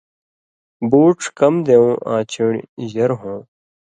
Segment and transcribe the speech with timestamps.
[0.89, 3.39] بُوڇھ کم دېوں آں چُن٘ڑیۡ ژر ہوں